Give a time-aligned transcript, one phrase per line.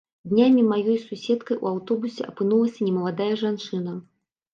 [0.29, 3.93] Днямі маёй суседкай у аўтобусе апынулася немаладая жанчына.